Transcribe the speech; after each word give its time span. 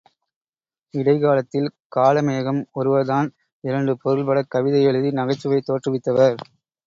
இடைக்காலத்தில் 0.93 1.67
காளமேகம் 1.95 2.61
ஒருவர் 2.71 3.05
தான் 3.05 3.29
இரண்டு 3.63 3.93
பொருள்படக் 4.03 4.49
கவிதை 4.49 4.83
எழுதி 4.83 5.11
நகைச்சுவை 5.11 5.61
தோற்றுவித்தவர். 5.63 6.37